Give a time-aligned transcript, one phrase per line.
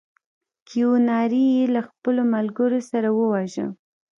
[0.69, 3.65] کیوناري یې له خپلو ملګرو سره وواژه.